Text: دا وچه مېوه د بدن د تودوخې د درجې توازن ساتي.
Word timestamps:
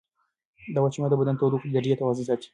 دا 0.73 0.79
وچه 0.83 0.97
مېوه 0.99 1.11
د 1.11 1.15
بدن 1.21 1.35
د 1.35 1.39
تودوخې 1.41 1.67
د 1.69 1.73
درجې 1.75 1.99
توازن 1.99 2.25
ساتي. 2.29 2.47